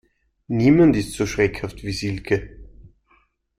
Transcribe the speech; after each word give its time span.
Niemand 0.49 0.95
ist 0.97 1.13
so 1.13 1.27
schreckhaft 1.27 1.83
wie 1.83 1.91
Silke. 1.93 2.49